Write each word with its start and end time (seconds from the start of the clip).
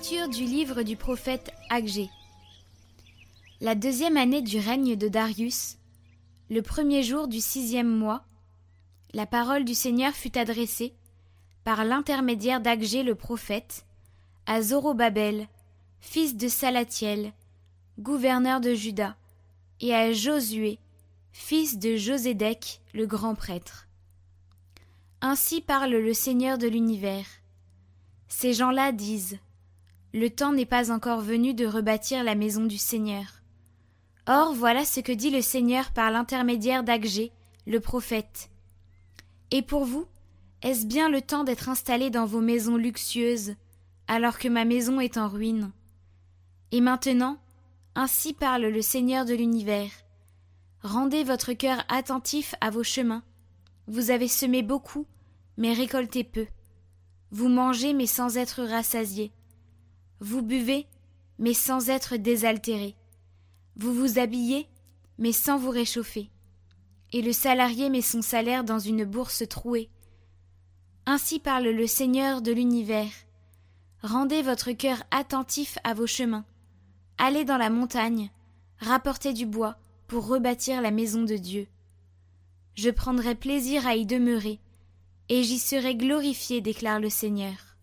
Du 0.00 0.44
livre 0.44 0.84
du 0.84 0.96
prophète 0.96 1.52
Agé. 1.70 2.08
La 3.60 3.74
deuxième 3.74 4.16
année 4.16 4.42
du 4.42 4.58
règne 4.58 4.94
de 4.94 5.08
Darius, 5.08 5.76
le 6.50 6.62
premier 6.62 7.02
jour 7.02 7.26
du 7.26 7.40
sixième 7.40 7.88
mois, 7.88 8.24
la 9.12 9.26
parole 9.26 9.64
du 9.64 9.74
Seigneur 9.74 10.14
fut 10.14 10.38
adressée, 10.38 10.94
par 11.64 11.84
l'intermédiaire 11.84 12.60
d'Agé 12.60 13.02
le 13.02 13.16
prophète, 13.16 13.84
à 14.46 14.62
Zorobabel, 14.62 15.48
fils 16.00 16.36
de 16.36 16.46
Salatiel, 16.46 17.32
gouverneur 17.98 18.60
de 18.60 18.74
Juda, 18.74 19.16
et 19.80 19.94
à 19.94 20.12
Josué, 20.12 20.78
fils 21.32 21.76
de 21.76 21.96
Josédek, 21.96 22.80
le 22.94 23.06
grand 23.06 23.34
prêtre. 23.34 23.88
Ainsi 25.20 25.60
parle 25.60 25.90
le 25.90 26.14
Seigneur 26.14 26.56
de 26.56 26.68
l'univers. 26.68 27.26
Ces 28.28 28.54
gens-là 28.54 28.92
disent 28.92 29.38
le 30.14 30.30
temps 30.30 30.52
n'est 30.52 30.66
pas 30.66 30.90
encore 30.90 31.20
venu 31.20 31.54
de 31.54 31.66
rebâtir 31.66 32.24
la 32.24 32.34
maison 32.34 32.64
du 32.64 32.78
Seigneur. 32.78 33.42
Or 34.26 34.54
voilà 34.54 34.84
ce 34.84 35.00
que 35.00 35.12
dit 35.12 35.30
le 35.30 35.42
Seigneur 35.42 35.90
par 35.92 36.10
l'intermédiaire 36.10 36.84
d'Agé, 36.84 37.32
le 37.66 37.80
prophète. 37.80 38.50
Et 39.50 39.62
pour 39.62 39.84
vous, 39.84 40.06
est-ce 40.62 40.86
bien 40.86 41.08
le 41.08 41.22
temps 41.22 41.44
d'être 41.44 41.68
installé 41.68 42.10
dans 42.10 42.26
vos 42.26 42.40
maisons 42.40 42.76
luxueuses, 42.76 43.54
alors 44.06 44.38
que 44.38 44.48
ma 44.48 44.64
maison 44.64 45.00
est 45.00 45.16
en 45.16 45.28
ruine? 45.28 45.70
Et 46.72 46.80
maintenant, 46.80 47.38
ainsi 47.94 48.32
parle 48.32 48.66
le 48.66 48.82
Seigneur 48.82 49.24
de 49.24 49.34
l'univers. 49.34 49.90
Rendez 50.82 51.24
votre 51.24 51.52
cœur 51.52 51.84
attentif 51.88 52.54
à 52.60 52.70
vos 52.70 52.84
chemins. 52.84 53.22
Vous 53.86 54.10
avez 54.10 54.28
semé 54.28 54.62
beaucoup, 54.62 55.06
mais 55.56 55.72
récolté 55.72 56.24
peu. 56.24 56.46
Vous 57.30 57.48
mangez, 57.48 57.94
mais 57.94 58.06
sans 58.06 58.36
être 58.36 58.62
rassasiés. 58.62 59.32
Vous 60.20 60.42
buvez, 60.42 60.86
mais 61.38 61.54
sans 61.54 61.90
être 61.90 62.16
désaltéré. 62.16 62.96
Vous 63.76 63.94
vous 63.94 64.18
habillez, 64.18 64.68
mais 65.18 65.32
sans 65.32 65.58
vous 65.58 65.70
réchauffer. 65.70 66.30
Et 67.12 67.22
le 67.22 67.32
salarié 67.32 67.88
met 67.90 68.02
son 68.02 68.22
salaire 68.22 68.64
dans 68.64 68.78
une 68.78 69.04
bourse 69.04 69.46
trouée. 69.48 69.88
Ainsi 71.06 71.38
parle 71.38 71.68
le 71.68 71.86
Seigneur 71.86 72.42
de 72.42 72.52
l'univers. 72.52 73.10
Rendez 74.02 74.42
votre 74.42 74.72
cœur 74.72 75.02
attentif 75.10 75.78
à 75.84 75.94
vos 75.94 76.06
chemins. 76.06 76.44
Allez 77.16 77.44
dans 77.44 77.56
la 77.56 77.70
montagne, 77.70 78.30
rapportez 78.78 79.32
du 79.32 79.46
bois 79.46 79.76
pour 80.06 80.26
rebâtir 80.26 80.82
la 80.82 80.90
maison 80.90 81.22
de 81.22 81.36
Dieu. 81.36 81.66
Je 82.74 82.90
prendrai 82.90 83.34
plaisir 83.34 83.86
à 83.86 83.96
y 83.96 84.06
demeurer, 84.06 84.60
et 85.28 85.42
j'y 85.42 85.58
serai 85.58 85.96
glorifié, 85.96 86.60
déclare 86.60 87.00
le 87.00 87.10
Seigneur. 87.10 87.76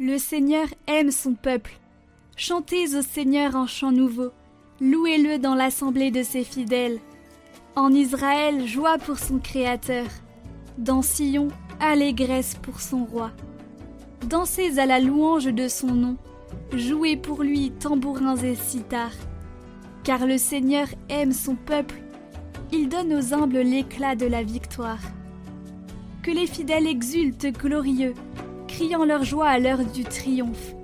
Le 0.00 0.18
Seigneur 0.18 0.66
aime 0.88 1.12
son 1.12 1.34
peuple. 1.34 1.78
Chantez 2.36 2.96
au 2.96 3.02
Seigneur 3.02 3.54
un 3.54 3.68
chant 3.68 3.92
nouveau. 3.92 4.30
Louez-le 4.80 5.38
dans 5.38 5.54
l'assemblée 5.54 6.10
de 6.10 6.24
ses 6.24 6.42
fidèles. 6.42 6.98
En 7.76 7.92
Israël, 7.92 8.66
joie 8.66 8.98
pour 8.98 9.20
son 9.20 9.38
Créateur. 9.38 10.06
Dans 10.78 11.00
Sion, 11.00 11.46
allégresse 11.78 12.56
pour 12.60 12.80
son 12.80 13.04
roi. 13.04 13.30
Dansez 14.28 14.80
à 14.80 14.86
la 14.86 14.98
louange 14.98 15.44
de 15.44 15.68
son 15.68 15.94
nom. 15.94 16.16
Jouez 16.72 17.16
pour 17.16 17.44
lui 17.44 17.70
tambourins 17.70 18.38
et 18.38 18.56
cithars. 18.56 19.14
Car 20.02 20.26
le 20.26 20.38
Seigneur 20.38 20.88
aime 21.08 21.32
son 21.32 21.54
peuple. 21.54 22.02
Il 22.72 22.88
donne 22.88 23.14
aux 23.14 23.32
humbles 23.32 23.60
l'éclat 23.60 24.16
de 24.16 24.26
la 24.26 24.42
victoire. 24.42 25.02
Que 26.24 26.32
les 26.32 26.48
fidèles 26.48 26.88
exultent 26.88 27.52
glorieux 27.56 28.14
criant 28.74 29.04
leur 29.04 29.22
joie 29.22 29.48
à 29.48 29.60
l'heure 29.60 29.84
du 29.84 30.02
triomphe. 30.02 30.74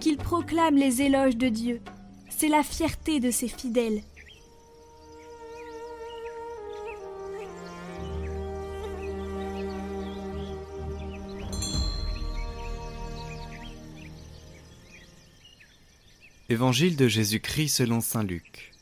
Qu'ils 0.00 0.16
proclament 0.16 0.76
les 0.76 1.02
éloges 1.02 1.36
de 1.36 1.48
Dieu. 1.48 1.80
C'est 2.28 2.48
la 2.48 2.64
fierté 2.64 3.20
de 3.20 3.30
ses 3.30 3.46
fidèles. 3.46 4.02
Évangile 16.48 16.96
de 16.96 17.06
Jésus-Christ 17.06 17.68
selon 17.68 18.00
Saint 18.00 18.24
Luc. 18.24 18.72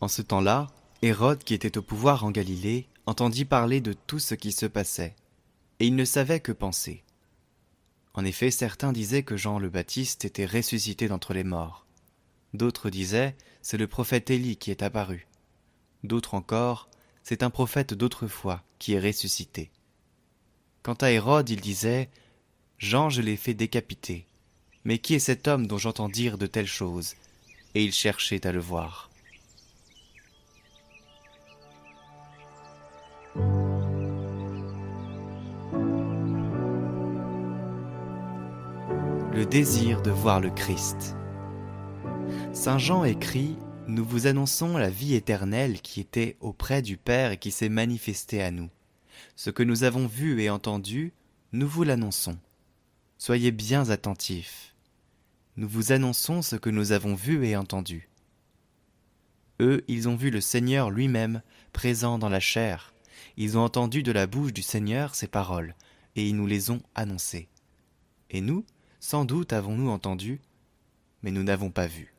En 0.00 0.08
ce 0.08 0.22
temps-là, 0.22 0.68
Hérode, 1.02 1.44
qui 1.44 1.52
était 1.52 1.76
au 1.76 1.82
pouvoir 1.82 2.24
en 2.24 2.30
Galilée, 2.30 2.86
entendit 3.04 3.44
parler 3.44 3.82
de 3.82 3.92
tout 3.92 4.20
ce 4.20 4.34
qui 4.34 4.52
se 4.52 4.64
passait, 4.64 5.14
et 5.80 5.86
il 5.86 5.96
ne 5.96 6.06
savait 6.06 6.40
que 6.40 6.52
penser. 6.52 7.04
En 8.14 8.24
effet, 8.24 8.50
certains 8.50 8.92
disaient 8.92 9.22
que 9.22 9.36
Jean 9.36 9.58
le 9.58 9.70
Baptiste 9.70 10.24
était 10.24 10.46
ressuscité 10.46 11.08
d'entre 11.08 11.32
les 11.32 11.44
morts. 11.44 11.86
D'autres 12.54 12.90
disaient 12.90 13.34
c'est 13.62 13.78
le 13.78 13.86
prophète 13.86 14.30
Élie 14.30 14.56
qui 14.56 14.70
est 14.70 14.82
apparu. 14.82 15.26
D'autres 16.04 16.34
encore 16.34 16.88
c'est 17.22 17.42
un 17.42 17.50
prophète 17.50 17.94
d'autrefois 17.94 18.62
qui 18.78 18.94
est 18.94 19.00
ressuscité. 19.00 19.70
Quant 20.82 20.94
à 20.94 21.12
Hérode, 21.12 21.48
il 21.50 21.60
disait 21.60 22.10
Jean, 22.78 23.10
je 23.10 23.22
l'ai 23.22 23.36
fait 23.36 23.54
décapiter. 23.54 24.26
Mais 24.84 24.98
qui 24.98 25.14
est 25.14 25.20
cet 25.20 25.46
homme 25.46 25.68
dont 25.68 25.78
j'entends 25.78 26.08
dire 26.08 26.36
de 26.36 26.48
telles 26.48 26.66
choses? 26.66 27.14
Et 27.74 27.84
il 27.84 27.92
cherchait 27.92 28.44
à 28.46 28.52
le 28.52 28.58
voir. 28.58 29.11
Désir 39.44 40.02
de 40.02 40.10
voir 40.10 40.40
le 40.40 40.50
Christ. 40.50 41.16
Saint 42.52 42.78
Jean 42.78 43.04
écrit 43.04 43.56
Nous 43.86 44.04
vous 44.04 44.26
annonçons 44.26 44.76
la 44.76 44.90
vie 44.90 45.14
éternelle 45.14 45.80
qui 45.80 46.00
était 46.00 46.36
auprès 46.40 46.82
du 46.82 46.96
Père 46.96 47.32
et 47.32 47.36
qui 47.38 47.50
s'est 47.50 47.68
manifestée 47.68 48.42
à 48.42 48.50
nous. 48.50 48.70
Ce 49.36 49.50
que 49.50 49.62
nous 49.62 49.84
avons 49.84 50.06
vu 50.06 50.40
et 50.42 50.50
entendu, 50.50 51.12
nous 51.52 51.66
vous 51.66 51.82
l'annonçons. 51.82 52.38
Soyez 53.18 53.50
bien 53.50 53.90
attentifs. 53.90 54.74
Nous 55.56 55.68
vous 55.68 55.92
annonçons 55.92 56.42
ce 56.42 56.56
que 56.56 56.70
nous 56.70 56.92
avons 56.92 57.14
vu 57.14 57.46
et 57.46 57.56
entendu. 57.56 58.08
Eux, 59.60 59.84
ils 59.88 60.08
ont 60.08 60.16
vu 60.16 60.30
le 60.30 60.40
Seigneur 60.40 60.90
lui-même 60.90 61.42
présent 61.72 62.18
dans 62.18 62.28
la 62.28 62.40
chair. 62.40 62.94
Ils 63.36 63.56
ont 63.56 63.62
entendu 63.62 64.02
de 64.02 64.12
la 64.12 64.26
bouche 64.26 64.52
du 64.52 64.62
Seigneur 64.62 65.14
ces 65.14 65.28
paroles, 65.28 65.74
et 66.16 66.26
ils 66.26 66.36
nous 66.36 66.46
les 66.46 66.70
ont 66.70 66.82
annoncées. 66.94 67.48
Et 68.30 68.40
nous, 68.40 68.64
sans 69.02 69.24
doute 69.24 69.52
avons-nous 69.52 69.90
entendu, 69.90 70.40
mais 71.24 71.32
nous 71.32 71.42
n'avons 71.42 71.72
pas 71.72 71.88
vu. 71.88 72.14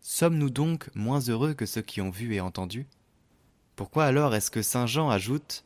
Sommes-nous 0.00 0.48
donc 0.48 0.88
moins 0.94 1.20
heureux 1.20 1.52
que 1.52 1.66
ceux 1.66 1.82
qui 1.82 2.00
ont 2.00 2.08
vu 2.08 2.34
et 2.34 2.40
entendu? 2.40 2.86
Pourquoi 3.76 4.06
alors 4.06 4.34
est-ce 4.34 4.50
que 4.50 4.62
Saint 4.62 4.86
Jean 4.86 5.10
ajoute 5.10 5.62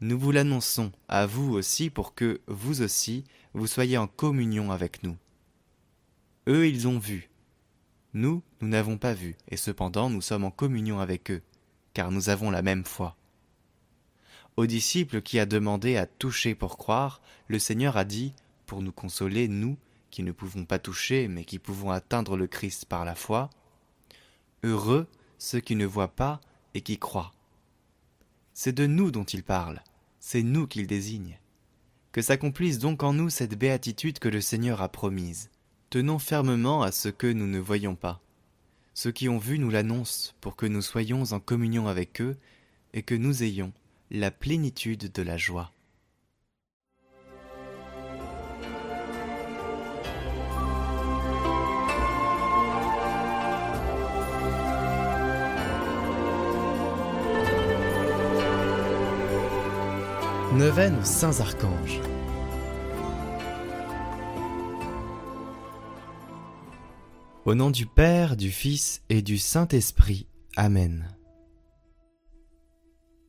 Nous 0.00 0.18
vous 0.18 0.32
l'annonçons 0.32 0.90
à 1.06 1.26
vous 1.26 1.52
aussi 1.52 1.88
pour 1.88 2.16
que, 2.16 2.40
vous 2.48 2.82
aussi, 2.82 3.22
vous 3.54 3.68
soyez 3.68 3.96
en 3.96 4.08
communion 4.08 4.72
avec 4.72 5.04
nous 5.04 5.16
Eux, 6.48 6.66
ils 6.66 6.88
ont 6.88 6.98
vu. 6.98 7.30
Nous, 8.14 8.42
nous 8.60 8.68
n'avons 8.68 8.98
pas 8.98 9.14
vu, 9.14 9.36
et 9.48 9.56
cependant 9.56 10.10
nous 10.10 10.20
sommes 10.20 10.44
en 10.44 10.50
communion 10.50 10.98
avec 10.98 11.30
eux, 11.30 11.42
car 11.94 12.10
nous 12.10 12.28
avons 12.28 12.50
la 12.50 12.62
même 12.62 12.84
foi. 12.84 13.16
Au 14.56 14.66
disciple 14.66 15.22
qui 15.22 15.38
a 15.38 15.46
demandé 15.46 15.96
à 15.96 16.06
toucher 16.06 16.56
pour 16.56 16.76
croire, 16.76 17.22
le 17.46 17.60
Seigneur 17.60 17.96
a 17.96 18.04
dit 18.04 18.34
pour 18.72 18.80
nous 18.80 18.90
consoler, 18.90 19.48
nous, 19.48 19.76
qui 20.10 20.22
ne 20.22 20.32
pouvons 20.32 20.64
pas 20.64 20.78
toucher, 20.78 21.28
mais 21.28 21.44
qui 21.44 21.58
pouvons 21.58 21.90
atteindre 21.90 22.38
le 22.38 22.46
Christ 22.46 22.86
par 22.86 23.04
la 23.04 23.14
foi. 23.14 23.50
Heureux 24.62 25.06
ceux 25.36 25.60
qui 25.60 25.76
ne 25.76 25.84
voient 25.84 26.16
pas 26.16 26.40
et 26.72 26.80
qui 26.80 26.96
croient. 26.96 27.32
C'est 28.54 28.72
de 28.72 28.86
nous 28.86 29.10
dont 29.10 29.24
il 29.24 29.42
parle, 29.42 29.82
c'est 30.20 30.42
nous 30.42 30.66
qu'il 30.66 30.86
désigne. 30.86 31.38
Que 32.12 32.22
s'accomplisse 32.22 32.78
donc 32.78 33.02
en 33.02 33.12
nous 33.12 33.28
cette 33.28 33.58
béatitude 33.58 34.18
que 34.18 34.30
le 34.30 34.40
Seigneur 34.40 34.80
a 34.80 34.88
promise. 34.88 35.50
Tenons 35.90 36.18
fermement 36.18 36.82
à 36.82 36.92
ce 36.92 37.10
que 37.10 37.26
nous 37.26 37.46
ne 37.46 37.58
voyons 37.58 37.94
pas. 37.94 38.22
Ceux 38.94 39.12
qui 39.12 39.28
ont 39.28 39.36
vu 39.36 39.58
nous 39.58 39.68
l'annoncent 39.68 40.32
pour 40.40 40.56
que 40.56 40.64
nous 40.64 40.80
soyons 40.80 41.24
en 41.32 41.40
communion 41.40 41.88
avec 41.88 42.22
eux 42.22 42.38
et 42.94 43.02
que 43.02 43.14
nous 43.14 43.42
ayons 43.42 43.74
la 44.10 44.30
plénitude 44.30 45.12
de 45.12 45.22
la 45.22 45.36
joie. 45.36 45.74
Neuvaine 60.62 60.96
aux 60.96 61.04
Saints 61.04 61.40
Archanges. 61.40 62.00
Au 67.44 67.56
nom 67.56 67.72
du 67.72 67.84
Père, 67.84 68.36
du 68.36 68.52
Fils 68.52 69.02
et 69.08 69.22
du 69.22 69.38
Saint-Esprit. 69.38 70.28
Amen. 70.54 71.08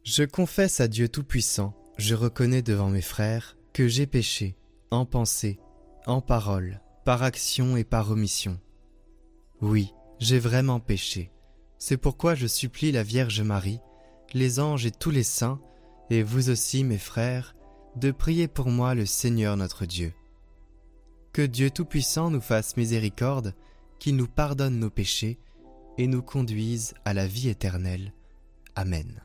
Je 0.03 0.23
confesse 0.23 0.79
à 0.79 0.87
Dieu 0.87 1.09
Tout-Puissant, 1.09 1.73
je 1.97 2.13
reconnais 2.13 2.61
devant 2.61 2.89
mes 2.89 3.01
frères 3.01 3.57
que 3.73 3.87
j'ai 3.87 4.05
péché, 4.05 4.55
en 4.91 5.07
pensée, 5.07 5.59
en 6.05 6.21
parole, 6.21 6.81
par 7.03 7.23
action 7.23 7.77
et 7.77 7.83
par 7.83 8.11
omission. 8.11 8.59
Oui, 9.59 9.91
j'ai 10.19 10.37
vraiment 10.37 10.79
péché. 10.79 11.31
C'est 11.79 11.97
pourquoi 11.97 12.35
je 12.35 12.45
supplie 12.45 12.91
la 12.91 13.01
Vierge 13.01 13.41
Marie, 13.41 13.79
les 14.35 14.59
anges 14.59 14.85
et 14.85 14.91
tous 14.91 15.09
les 15.09 15.23
saints, 15.23 15.59
et 16.09 16.23
vous 16.23 16.49
aussi, 16.49 16.83
mes 16.83 16.97
frères, 16.97 17.55
de 17.95 18.11
prier 18.11 18.47
pour 18.47 18.69
moi 18.69 18.95
le 18.95 19.05
Seigneur 19.05 19.57
notre 19.57 19.85
Dieu. 19.85 20.13
Que 21.31 21.41
Dieu 21.41 21.69
Tout-Puissant 21.69 22.29
nous 22.29 22.41
fasse 22.41 22.77
miséricorde, 22.77 23.55
qu'il 23.99 24.15
nous 24.15 24.27
pardonne 24.27 24.79
nos 24.79 24.89
péchés 24.89 25.39
et 25.97 26.07
nous 26.07 26.21
conduise 26.21 26.93
à 27.05 27.13
la 27.13 27.27
vie 27.27 27.49
éternelle. 27.49 28.13
Amen. 28.75 29.21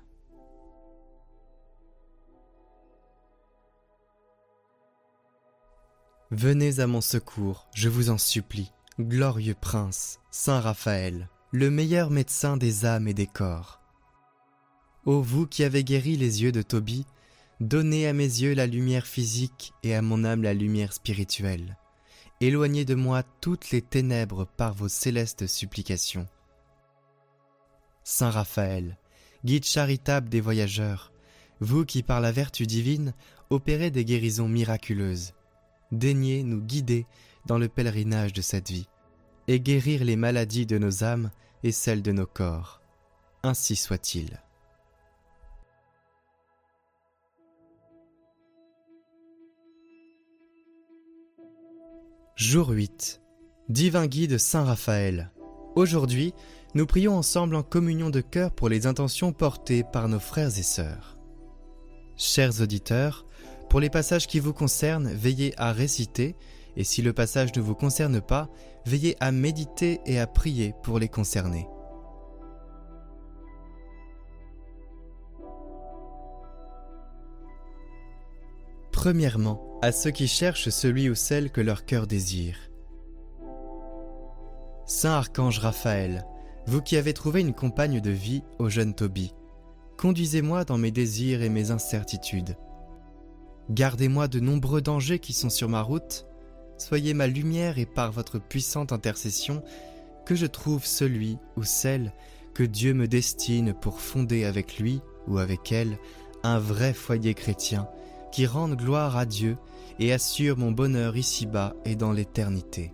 Venez 6.31 6.81
à 6.81 6.87
mon 6.87 7.01
secours, 7.01 7.69
je 7.75 7.89
vous 7.89 8.11
en 8.11 8.19
supplie, 8.19 8.71
glorieux 9.01 9.57
prince, 9.59 10.21
Saint 10.31 10.61
Raphaël, 10.61 11.31
le 11.53 11.71
meilleur 11.71 12.11
médecin 12.11 12.59
des 12.59 12.85
âmes 12.85 13.09
et 13.09 13.15
des 13.15 13.27
corps. 13.27 13.78
Ô 15.09 15.23
vous 15.23 15.47
qui 15.47 15.65
avez 15.65 15.85
guéri 15.85 16.19
les 16.19 16.43
yeux 16.43 16.53
de 16.53 16.61
Tobie, 16.61 17.07
donnez 17.61 18.07
à 18.07 18.13
mes 18.13 18.25
yeux 18.25 18.53
la 18.53 18.67
lumière 18.67 19.07
physique 19.07 19.73
et 19.83 19.95
à 19.95 20.03
mon 20.03 20.23
âme 20.23 20.43
la 20.43 20.53
lumière 20.53 20.93
spirituelle. 20.93 21.79
Éloignez 22.43 22.85
de 22.85 22.95
moi 22.95 23.23
toutes 23.41 23.71
les 23.71 23.81
ténèbres 23.81 24.47
par 24.59 24.75
vos 24.75 24.89
célestes 24.89 25.47
supplications. 25.47 26.29
Saint 28.05 28.29
Raphaël, 28.29 28.99
guide 29.47 29.65
charitable 29.65 30.29
des 30.29 30.43
voyageurs, 30.43 31.11
vous 31.61 31.87
qui 31.87 32.03
par 32.03 32.21
la 32.21 32.31
vertu 32.31 32.67
divine 32.67 33.15
opérez 33.49 33.91
des 33.91 34.05
guérisons 34.05 34.47
miraculeuses, 34.49 35.33
daignez 35.91 36.43
nous 36.43 36.61
guider 36.61 37.07
dans 37.47 37.57
le 37.57 37.71
pèlerinage 37.71 38.35
de 38.35 38.43
cette 38.43 38.71
vie, 38.71 38.91
et 39.47 39.59
guérir 39.59 40.05
les 40.05 40.17
maladies 40.17 40.67
de 40.67 40.77
nos 40.77 41.03
âmes 41.03 41.31
et 41.63 41.73
celles 41.73 42.03
de 42.03 42.13
nos 42.13 42.27
corps. 42.27 42.83
Ainsi 43.43 43.75
soit-il. 43.75 44.43
Jour 52.39 52.69
8. 52.69 53.21
Divin 53.69 54.07
guide 54.07 54.39
Saint 54.39 54.63
Raphaël. 54.63 55.33
Aujourd'hui, 55.75 56.35
nous 56.77 56.87
prions 56.87 57.17
ensemble 57.17 57.57
en 57.57 57.65
communion 57.65 58.11
de 58.11 58.21
cœur 58.21 58.53
pour 58.53 58.69
les 58.69 58.87
intentions 58.87 59.33
portées 59.33 59.83
par 59.83 60.07
nos 60.07 60.21
frères 60.21 60.57
et 60.57 60.63
sœurs. 60.63 61.17
Chers 62.17 62.61
auditeurs, 62.61 63.27
pour 63.69 63.81
les 63.81 63.91
passages 63.91 64.29
qui 64.29 64.39
vous 64.39 64.53
concernent, 64.53 65.13
veillez 65.13 65.53
à 65.57 65.73
réciter, 65.73 66.37
et 66.77 66.85
si 66.85 67.03
le 67.03 67.13
passage 67.13 67.53
ne 67.57 67.61
vous 67.61 67.75
concerne 67.75 68.21
pas, 68.21 68.49
veillez 68.87 69.17
à 69.19 69.33
méditer 69.33 70.01
et 70.07 70.21
à 70.21 70.29
prier 70.29 70.75
pour 70.85 71.01
les 71.01 71.09
concerner. 71.09 71.67
Premièrement, 78.93 79.68
à 79.81 79.93
ceux 79.93 80.11
qui 80.11 80.27
cherchent 80.27 80.71
celui 80.71 81.09
ou 81.09 81.15
celle 81.15 81.51
que 81.51 81.61
leur 81.61 81.85
cœur 81.85 82.07
désire. 82.07 82.57
Saint 84.87 85.13
Archange 85.13 85.61
Raphaël, 85.61 86.25
vous 86.67 86.83
qui 86.83 86.97
avez 86.97 87.13
trouvé 87.13 87.41
une 87.41 87.55
compagne 87.55 88.01
de 88.01 88.11
vie 88.11 88.43
au 88.59 88.69
jeune 88.69 88.95
Tobie, 88.95 89.35
conduisez-moi 89.97 90.65
dans 90.65 90.79
mes 90.79 90.91
désirs 90.91 91.43
et 91.43 91.49
mes 91.49 91.71
incertitudes. 91.71 92.57
Gardez-moi 93.71 94.27
de 94.27 94.41
nombreux 94.41 94.81
dangers 94.81 95.21
qui 95.21 95.33
sont 95.33 95.51
sur 95.51 95.69
ma 95.69 95.83
route, 95.83 96.27
soyez 96.77 97.15
ma 97.15 97.27
lumière 97.27 97.79
et 97.79 97.87
par 97.87 98.11
votre 98.11 98.39
puissante 98.41 98.93
intercession, 98.93 99.63
que 100.27 100.35
je 100.35 100.47
trouve 100.47 100.85
celui 100.85 101.39
ou 101.57 101.63
celle 101.63 102.13
que 102.53 102.65
Dieu 102.65 102.95
me 102.95 103.07
destine 103.07 103.75
pour 103.75 104.01
fonder 104.01 104.45
avec 104.45 104.79
lui 104.79 105.01
ou 105.29 105.39
avec 105.39 105.71
elle 105.71 105.99
un 106.43 106.59
vrai 106.59 106.93
foyer 106.95 107.35
chrétien 107.35 107.89
qui 108.33 108.47
rende 108.47 108.77
gloire 108.77 109.17
à 109.17 109.27
Dieu 109.27 109.57
et 109.99 110.13
assure 110.13 110.57
mon 110.57 110.71
bonheur 110.71 111.17
ici-bas 111.17 111.75
et 111.85 111.97
dans 111.97 112.13
l'éternité. 112.13 112.93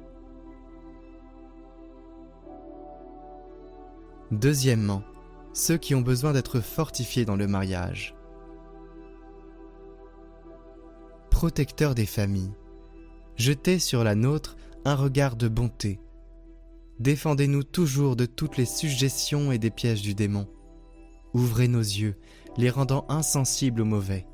Deuxièmement, 4.30 5.02
ceux 5.52 5.76
qui 5.76 5.94
ont 5.94 6.00
besoin 6.00 6.32
d'être 6.32 6.60
fortifiés 6.60 7.24
dans 7.24 7.36
le 7.36 7.46
mariage. 7.46 8.14
Protecteur 11.30 11.94
des 11.94 12.06
familles, 12.06 12.52
jetez 13.36 13.78
sur 13.78 14.02
la 14.02 14.14
nôtre 14.14 14.56
un 14.84 14.94
regard 14.94 15.36
de 15.36 15.48
bonté. 15.48 16.00
Défendez-nous 17.00 17.64
toujours 17.64 18.16
de 18.16 18.26
toutes 18.26 18.56
les 18.56 18.66
suggestions 18.66 19.52
et 19.52 19.58
des 19.58 19.70
pièges 19.70 20.02
du 20.02 20.14
démon. 20.14 20.48
Ouvrez 21.32 21.68
nos 21.68 21.80
yeux, 21.80 22.16
les 22.56 22.70
rendant 22.70 23.04
insensibles 23.08 23.82
au 23.82 23.84
mauvais. 23.84 24.26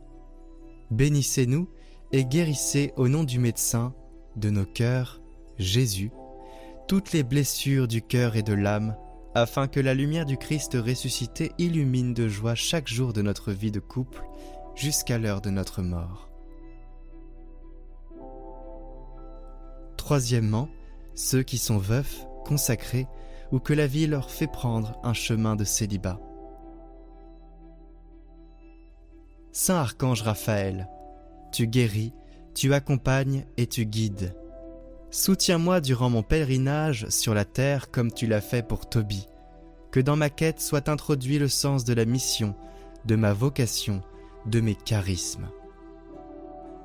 Bénissez-nous 0.90 1.68
et 2.12 2.24
guérissez 2.24 2.92
au 2.96 3.08
nom 3.08 3.24
du 3.24 3.38
médecin 3.38 3.94
de 4.36 4.50
nos 4.50 4.64
cœurs, 4.64 5.20
Jésus, 5.58 6.10
toutes 6.88 7.12
les 7.12 7.22
blessures 7.22 7.86
du 7.86 8.02
cœur 8.02 8.34
et 8.34 8.42
de 8.42 8.52
l'âme, 8.52 8.96
afin 9.34 9.68
que 9.68 9.78
la 9.78 9.94
lumière 9.94 10.26
du 10.26 10.36
Christ 10.36 10.74
ressuscité 10.74 11.52
illumine 11.58 12.14
de 12.14 12.26
joie 12.26 12.56
chaque 12.56 12.88
jour 12.88 13.12
de 13.12 13.22
notre 13.22 13.52
vie 13.52 13.70
de 13.70 13.78
couple 13.78 14.24
jusqu'à 14.74 15.18
l'heure 15.18 15.40
de 15.40 15.50
notre 15.50 15.82
mort. 15.82 16.28
Troisièmement, 19.96 20.68
ceux 21.14 21.44
qui 21.44 21.58
sont 21.58 21.78
veufs, 21.78 22.26
consacrés, 22.44 23.06
ou 23.52 23.60
que 23.60 23.72
la 23.72 23.86
vie 23.86 24.06
leur 24.06 24.30
fait 24.30 24.46
prendre 24.48 24.98
un 25.04 25.12
chemin 25.12 25.54
de 25.54 25.64
célibat. 25.64 26.20
Saint 29.52 29.76
Archange 29.76 30.22
Raphaël, 30.22 30.88
tu 31.50 31.66
guéris, 31.66 32.12
tu 32.54 32.72
accompagnes 32.72 33.44
et 33.56 33.66
tu 33.66 33.84
guides. 33.84 34.36
Soutiens-moi 35.10 35.80
durant 35.80 36.08
mon 36.08 36.22
pèlerinage 36.22 37.08
sur 37.08 37.34
la 37.34 37.44
terre 37.44 37.90
comme 37.90 38.12
tu 38.12 38.28
l'as 38.28 38.40
fait 38.40 38.62
pour 38.62 38.88
Tobie. 38.88 39.26
Que 39.90 39.98
dans 39.98 40.14
ma 40.14 40.30
quête 40.30 40.60
soit 40.60 40.88
introduit 40.88 41.40
le 41.40 41.48
sens 41.48 41.84
de 41.84 41.92
la 41.94 42.04
mission, 42.04 42.54
de 43.06 43.16
ma 43.16 43.32
vocation, 43.32 44.02
de 44.46 44.60
mes 44.60 44.76
charismes. 44.76 45.48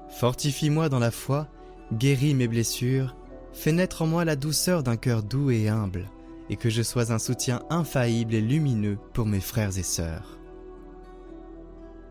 Fortifie-moi 0.09 0.89
dans 0.89 0.97
la 0.97 1.11
foi, 1.11 1.47
guéris 1.93 2.33
mes 2.33 2.47
blessures, 2.47 3.15
fais 3.53 3.73
naître 3.73 4.01
en 4.01 4.07
moi 4.07 4.25
la 4.25 4.35
douceur 4.35 4.81
d'un 4.81 4.97
cœur 4.97 5.21
doux 5.21 5.51
et 5.51 5.69
humble, 5.69 6.09
et 6.49 6.55
que 6.55 6.71
je 6.71 6.81
sois 6.81 7.11
un 7.11 7.19
soutien 7.19 7.61
infaillible 7.69 8.33
et 8.33 8.41
lumineux 8.41 8.97
pour 9.13 9.27
mes 9.27 9.39
frères 9.39 9.77
et 9.77 9.83
sœurs. 9.83 10.39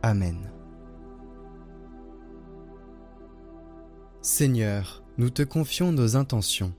Amen. 0.07 0.51
Seigneur, 4.21 5.03
nous 5.17 5.31
te 5.31 5.41
confions 5.41 5.93
nos 5.93 6.15
intentions. 6.17 6.75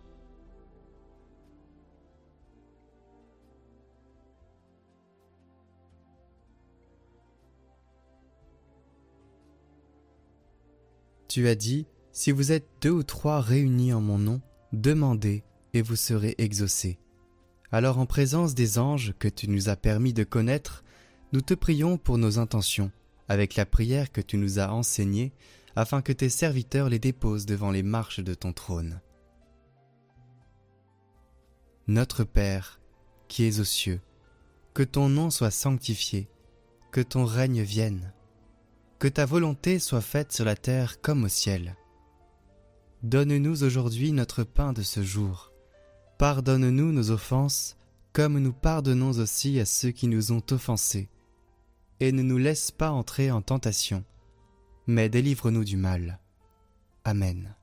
Tu 11.27 11.47
as 11.47 11.55
dit, 11.55 11.87
si 12.11 12.29
vous 12.31 12.51
êtes 12.51 12.67
deux 12.79 12.91
ou 12.91 13.01
trois 13.01 13.41
réunis 13.41 13.91
en 13.91 14.01
mon 14.01 14.19
nom, 14.19 14.39
demandez 14.71 15.43
et 15.73 15.81
vous 15.81 15.95
serez 15.95 16.35
exaucés. 16.37 16.99
Alors 17.71 17.97
en 17.97 18.05
présence 18.05 18.53
des 18.53 18.77
anges 18.77 19.15
que 19.17 19.27
tu 19.27 19.49
nous 19.49 19.67
as 19.69 19.75
permis 19.75 20.13
de 20.13 20.23
connaître, 20.23 20.83
nous 21.33 21.41
te 21.41 21.55
prions 21.55 21.97
pour 21.97 22.19
nos 22.19 22.37
intentions 22.37 22.91
avec 23.27 23.55
la 23.55 23.65
prière 23.65 24.11
que 24.11 24.21
tu 24.21 24.37
nous 24.37 24.59
as 24.59 24.71
enseignée, 24.71 25.33
afin 25.75 26.01
que 26.01 26.13
tes 26.13 26.29
serviteurs 26.29 26.89
les 26.89 26.99
déposent 26.99 27.45
devant 27.45 27.71
les 27.71 27.83
marches 27.83 28.21
de 28.21 28.33
ton 28.33 28.53
trône. 28.53 29.01
Notre 31.87 32.23
Père, 32.23 32.79
qui 33.27 33.45
es 33.45 33.59
aux 33.59 33.65
cieux, 33.65 34.01
que 34.73 34.83
ton 34.83 35.09
nom 35.09 35.29
soit 35.29 35.51
sanctifié, 35.51 36.29
que 36.91 37.01
ton 37.01 37.25
règne 37.25 37.61
vienne, 37.61 38.13
que 38.99 39.07
ta 39.07 39.25
volonté 39.25 39.79
soit 39.79 40.01
faite 40.01 40.31
sur 40.31 40.45
la 40.45 40.55
terre 40.55 41.01
comme 41.01 41.25
au 41.25 41.27
ciel. 41.27 41.75
Donne-nous 43.03 43.63
aujourd'hui 43.63 44.11
notre 44.13 44.43
pain 44.43 44.73
de 44.73 44.81
ce 44.81 45.03
jour. 45.03 45.51
Pardonne-nous 46.17 46.91
nos 46.91 47.11
offenses, 47.11 47.77
comme 48.13 48.39
nous 48.39 48.53
pardonnons 48.53 49.19
aussi 49.19 49.59
à 49.59 49.65
ceux 49.65 49.91
qui 49.91 50.07
nous 50.07 50.31
ont 50.31 50.43
offensés. 50.51 51.09
Et 51.99 52.11
ne 52.11 52.21
nous 52.21 52.37
laisse 52.37 52.71
pas 52.71 52.91
entrer 52.91 53.31
en 53.31 53.41
tentation, 53.41 54.03
mais 54.87 55.09
délivre-nous 55.09 55.63
du 55.63 55.77
mal. 55.77 56.19
Amen. 57.03 57.55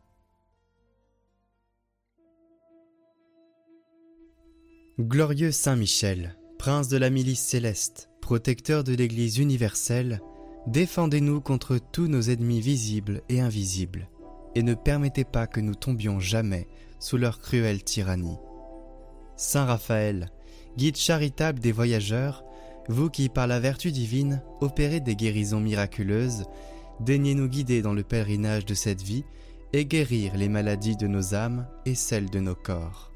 Glorieux 4.98 5.52
Saint 5.52 5.76
Michel, 5.76 6.36
prince 6.58 6.88
de 6.88 6.96
la 6.96 7.10
milice 7.10 7.40
céleste, 7.40 8.08
protecteur 8.20 8.84
de 8.84 8.94
l'Église 8.94 9.38
universelle, 9.38 10.20
défendez-nous 10.66 11.40
contre 11.40 11.78
tous 11.78 12.06
nos 12.06 12.22
ennemis 12.22 12.60
visibles 12.60 13.22
et 13.28 13.40
invisibles, 13.40 14.08
et 14.54 14.62
ne 14.62 14.74
permettez 14.74 15.24
pas 15.24 15.46
que 15.46 15.60
nous 15.60 15.74
tombions 15.74 16.20
jamais 16.20 16.68
sous 17.00 17.16
leur 17.16 17.40
cruelle 17.40 17.82
tyrannie. 17.82 18.38
Saint 19.36 19.64
Raphaël, 19.64 20.30
guide 20.76 20.96
charitable 20.96 21.58
des 21.58 21.72
voyageurs, 21.72 22.44
vous 22.88 23.10
qui 23.10 23.28
par 23.28 23.46
la 23.46 23.60
vertu 23.60 23.92
divine 23.92 24.42
opérez 24.60 25.00
des 25.00 25.16
guérisons 25.16 25.60
miraculeuses, 25.60 26.44
daignez 27.00 27.34
nous 27.34 27.48
guider 27.48 27.82
dans 27.82 27.94
le 27.94 28.02
pèlerinage 28.02 28.66
de 28.66 28.74
cette 28.74 29.02
vie 29.02 29.24
et 29.72 29.86
guérir 29.86 30.36
les 30.36 30.48
maladies 30.48 30.96
de 30.96 31.06
nos 31.06 31.34
âmes 31.34 31.66
et 31.86 31.94
celles 31.94 32.30
de 32.30 32.40
nos 32.40 32.54
corps. 32.54 33.12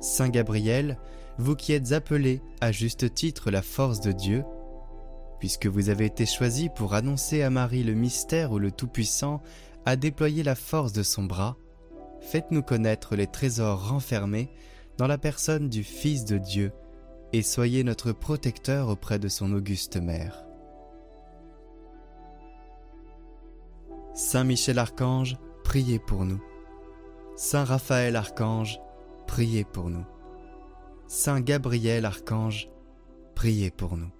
Saint 0.00 0.28
Gabriel, 0.28 0.98
vous 1.38 1.56
qui 1.56 1.72
êtes 1.72 1.92
appelé 1.92 2.40
à 2.60 2.72
juste 2.72 3.12
titre 3.14 3.50
la 3.50 3.62
force 3.62 4.00
de 4.00 4.12
Dieu, 4.12 4.44
puisque 5.40 5.66
vous 5.66 5.88
avez 5.88 6.06
été 6.06 6.26
choisi 6.26 6.68
pour 6.74 6.94
annoncer 6.94 7.42
à 7.42 7.50
Marie 7.50 7.82
le 7.82 7.94
mystère 7.94 8.52
où 8.52 8.58
le 8.58 8.70
Tout-Puissant 8.70 9.42
a 9.84 9.96
déployé 9.96 10.42
la 10.42 10.54
force 10.54 10.92
de 10.92 11.02
son 11.02 11.24
bras, 11.24 11.56
faites-nous 12.20 12.62
connaître 12.62 13.16
les 13.16 13.26
trésors 13.26 13.88
renfermés 13.88 14.48
dans 14.96 15.06
la 15.06 15.18
personne 15.18 15.68
du 15.68 15.82
Fils 15.82 16.24
de 16.24 16.38
Dieu, 16.38 16.72
et 17.32 17.42
soyez 17.42 17.84
notre 17.84 18.12
protecteur 18.12 18.88
auprès 18.88 19.18
de 19.18 19.28
son 19.28 19.52
auguste 19.52 19.96
mère. 19.96 20.44
Saint 24.14 24.44
Michel 24.44 24.78
Archange, 24.78 25.36
priez 25.64 25.98
pour 25.98 26.24
nous. 26.24 26.42
Saint 27.36 27.64
Raphaël 27.64 28.14
Archange, 28.14 28.78
priez 29.26 29.64
pour 29.64 29.90
nous. 29.90 30.04
Saint 31.08 31.40
Gabriel 31.40 32.04
Archange, 32.04 32.68
priez 33.34 33.70
pour 33.70 33.96
nous. 33.96 34.10